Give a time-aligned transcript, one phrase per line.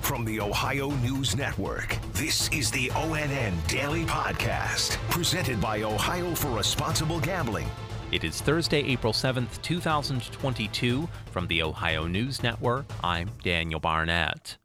[0.00, 6.48] From the Ohio News Network, this is the ONN Daily Podcast, presented by Ohio for
[6.48, 7.68] Responsible Gambling.
[8.10, 11.08] It is Thursday, April 7th, 2022.
[11.30, 14.58] From the Ohio News Network, I'm Daniel Barnett.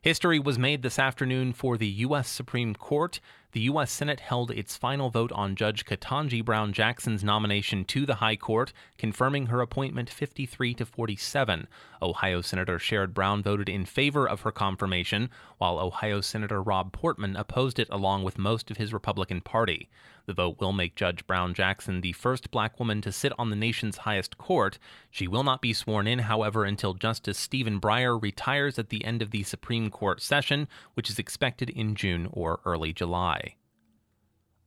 [0.00, 2.28] History was made this afternoon for the U.S.
[2.28, 3.20] Supreme Court.
[3.52, 3.92] The U.S.
[3.92, 8.72] Senate held its final vote on Judge Ketanji Brown Jackson's nomination to the High Court,
[8.96, 11.68] confirming her appointment 53 to 47.
[12.00, 15.28] Ohio Senator Sherrod Brown voted in favor of her confirmation,
[15.58, 19.90] while Ohio Senator Rob Portman opposed it along with most of his Republican Party.
[20.26, 23.56] The vote will make Judge Brown Jackson the first black woman to sit on the
[23.56, 24.78] nation's highest court.
[25.10, 29.22] She will not be sworn in, however, until Justice Stephen Breyer retires at the end
[29.22, 33.56] of the Supreme Court session, which is expected in June or early July.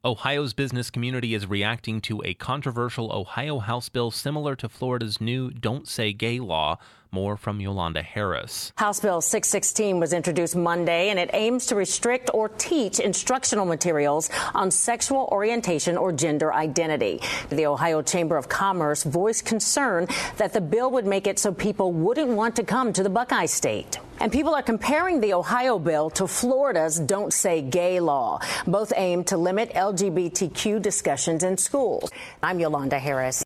[0.05, 5.49] Ohio's business community is reacting to a controversial Ohio House bill similar to Florida's new
[5.49, 6.77] Don't Say Gay law.
[7.15, 8.73] More from Yolanda Harris.
[8.75, 14.29] House Bill 616 was introduced Monday, and it aims to restrict or teach instructional materials
[14.53, 17.21] on sexual orientation or gender identity.
[17.51, 21.93] The Ohio Chamber of Commerce voiced concern that the bill would make it so people
[21.93, 23.97] wouldn't want to come to the Buckeye State.
[24.19, 28.41] And people are comparing the Ohio bill to Florida's Don't Say Gay law.
[28.67, 32.09] Both aim to limit LGBTQ discussions in schools.
[32.43, 33.44] I'm Yolanda Harris.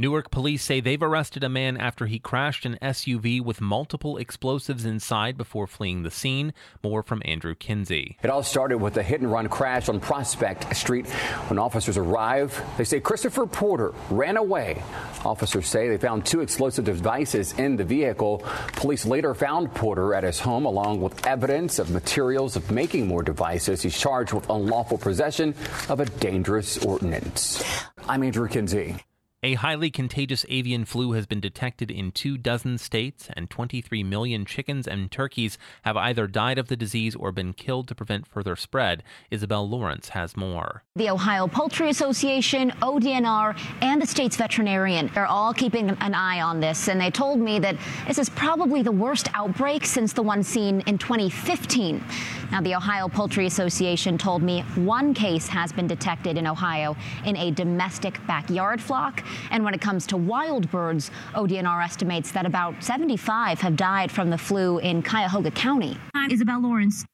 [0.00, 4.86] Newark police say they've arrested a man after he crashed an SUV with multiple explosives
[4.86, 6.54] inside before fleeing the scene.
[6.82, 8.16] More from Andrew Kinsey.
[8.22, 11.06] It all started with a hit and run crash on Prospect Street.
[11.50, 14.82] When officers arrive, they say Christopher Porter ran away.
[15.22, 18.38] Officers say they found two explosive devices in the vehicle.
[18.76, 23.22] Police later found Porter at his home along with evidence of materials of making more
[23.22, 23.82] devices.
[23.82, 25.54] He's charged with unlawful possession
[25.90, 27.62] of a dangerous ordnance.
[28.08, 28.96] I'm Andrew Kinsey.
[29.42, 34.44] A highly contagious avian flu has been detected in two dozen states, and 23 million
[34.44, 38.54] chickens and turkeys have either died of the disease or been killed to prevent further
[38.54, 39.02] spread.
[39.30, 40.82] Isabel Lawrence has more.
[40.94, 46.60] The Ohio Poultry Association, ODNR, and the state's veterinarian are all keeping an eye on
[46.60, 47.76] this, and they told me that
[48.06, 52.04] this is probably the worst outbreak since the one seen in 2015.
[52.50, 56.94] Now, the Ohio Poultry Association told me one case has been detected in Ohio
[57.24, 59.22] in a domestic backyard flock.
[59.50, 64.30] And when it comes to wild birds, ODNR estimates that about 75 have died from
[64.30, 65.96] the flu in Cuyahoga County.
[66.14, 67.04] I'm Isabel Lawrence.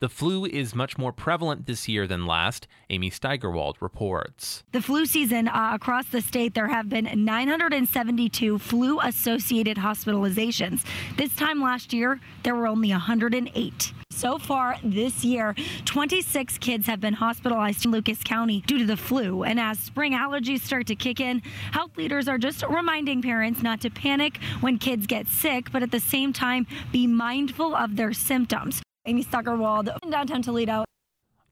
[0.00, 4.62] The flu is much more prevalent this year than last, Amy Steigerwald reports.
[4.72, 10.84] The flu season uh, across the state, there have been 972 flu associated hospitalizations.
[11.16, 13.92] This time last year, there were only 108.
[14.24, 15.54] So far this year,
[15.84, 19.42] 26 kids have been hospitalized in Lucas County due to the flu.
[19.42, 21.42] And as spring allergies start to kick in,
[21.72, 25.90] health leaders are just reminding parents not to panic when kids get sick, but at
[25.90, 28.80] the same time, be mindful of their symptoms.
[29.04, 30.86] Amy Steigerwald in downtown Toledo.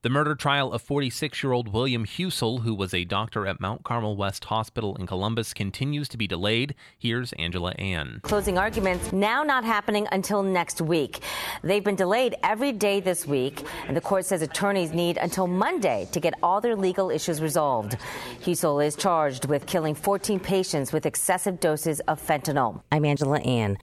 [0.03, 3.85] The murder trial of 46 year old William Husel, who was a doctor at Mount
[3.85, 6.75] Carmel West Hospital in Columbus, continues to be delayed.
[6.99, 8.19] Here's Angela An.
[8.25, 11.21] Closing arguments now not happening until next week.
[11.63, 16.09] They've been delayed every day this week, and the court says attorneys need until Monday
[16.11, 17.97] to get all their legal issues resolved.
[18.41, 22.83] Husel is charged with killing 14 patients with excessive doses of fentanyl.
[22.91, 23.79] I'm Angela An.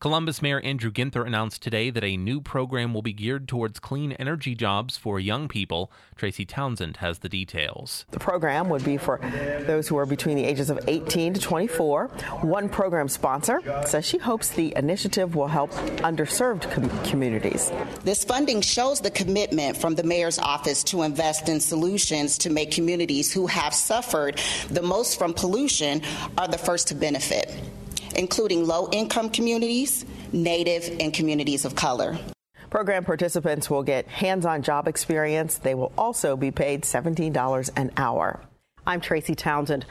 [0.00, 4.12] Columbus Mayor Andrew Ginther announced today that a new program will be geared towards clean
[4.12, 5.92] energy jobs for young people.
[6.16, 8.06] Tracy Townsend has the details.
[8.10, 9.20] The program would be for
[9.66, 12.06] those who are between the ages of 18 to 24.
[12.40, 17.70] One program sponsor says she hopes the initiative will help underserved com- communities.
[18.02, 22.70] This funding shows the commitment from the mayor's office to invest in solutions to make
[22.70, 24.40] communities who have suffered
[24.70, 26.00] the most from pollution
[26.38, 27.54] are the first to benefit
[28.14, 32.18] including low income communities, Native, and communities of color.
[32.70, 35.58] Program participants will get hands on job experience.
[35.58, 38.40] They will also be paid $17 an hour.
[38.86, 39.86] I'm Tracy Townsend.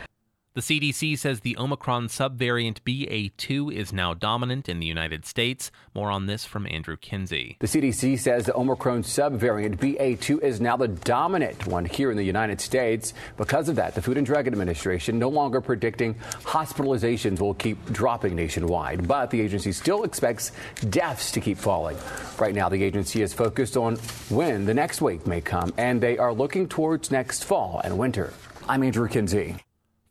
[0.56, 5.72] The CDC says the Omicron subvariant BA2 is now dominant in the United States.
[5.94, 7.56] More on this from Andrew Kinsey.
[7.60, 12.24] The CDC says the Omicron subvariant BA2 is now the dominant one here in the
[12.24, 13.14] United States.
[13.38, 18.36] Because of that, the Food and Drug Administration no longer predicting hospitalizations will keep dropping
[18.36, 20.52] nationwide, but the agency still expects
[20.90, 21.96] deaths to keep falling.
[22.40, 23.98] Right now, the agency is focused on
[24.30, 28.34] when the next wave may come, and they are looking towards next fall and winter.
[28.68, 29.56] I'm Andrew Kinsey.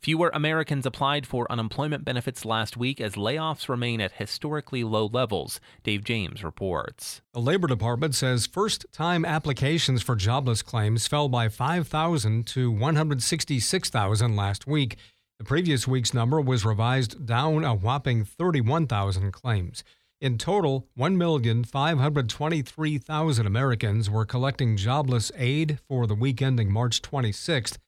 [0.00, 5.58] Fewer Americans applied for unemployment benefits last week as layoffs remain at historically low levels.
[5.82, 7.20] Dave James reports.
[7.34, 14.36] The Labor Department says first time applications for jobless claims fell by 5,000 to 166,000
[14.36, 14.98] last week.
[15.40, 19.82] The previous week's number was revised down a whopping 31,000 claims.
[20.20, 27.78] In total, 1,523,000 Americans were collecting jobless aid for the week ending March 26th.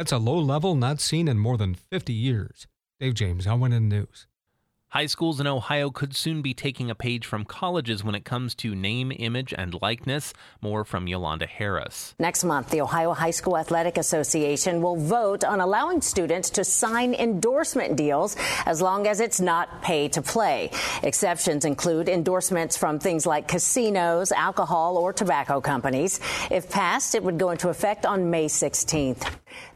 [0.00, 2.66] That's a low level not seen in more than 50 years.
[3.00, 4.26] Dave James, ONN News.
[4.92, 8.56] High schools in Ohio could soon be taking a page from colleges when it comes
[8.56, 10.34] to name, image, and likeness.
[10.60, 12.12] More from Yolanda Harris.
[12.18, 17.14] Next month, the Ohio High School Athletic Association will vote on allowing students to sign
[17.14, 18.34] endorsement deals
[18.66, 20.72] as long as it's not pay to play.
[21.04, 26.18] Exceptions include endorsements from things like casinos, alcohol, or tobacco companies.
[26.50, 29.24] If passed, it would go into effect on May 16th.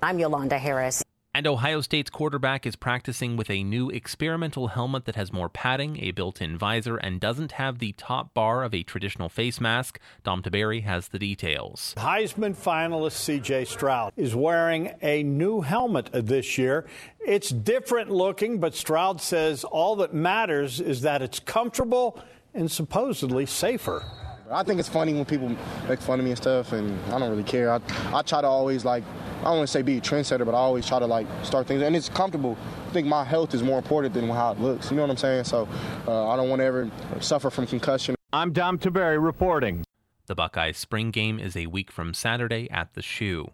[0.03, 1.05] I'm Yolanda Harris.
[1.37, 5.99] And Ohio State's quarterback is practicing with a new experimental helmet that has more padding,
[6.01, 9.99] a built in visor, and doesn't have the top bar of a traditional face mask.
[10.23, 11.93] Dom Tiberi has the details.
[11.97, 16.87] Heisman finalist CJ Stroud is wearing a new helmet this year.
[17.19, 22.23] It's different looking, but Stroud says all that matters is that it's comfortable
[22.55, 24.05] and supposedly safer.
[24.53, 25.57] I think it's funny when people
[25.89, 27.73] make fun of me and stuff, and I don't really care.
[27.73, 27.81] I,
[28.13, 29.03] I try to always like
[29.45, 31.67] I don't want to say be a trendsetter, but I always try to like start
[31.67, 32.57] things, and it's comfortable.
[32.89, 34.91] I think my health is more important than how it looks.
[34.91, 35.45] You know what I'm saying?
[35.45, 35.69] So
[36.09, 38.15] uh, I don't want to ever suffer from concussion.
[38.33, 39.85] I'm Dom Tiberi reporting.
[40.29, 43.51] The Buckeyes spring game is a week from Saturday at the Shoe.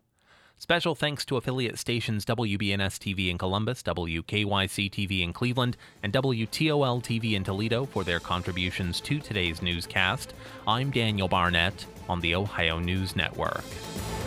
[0.56, 7.02] Special thanks to affiliate stations WBNS TV in Columbus, WKYC TV in Cleveland, and WTOL
[7.02, 10.34] TV in Toledo for their contributions to today's newscast.
[10.69, 13.64] I'm Daniel Barnett on the Ohio News Network.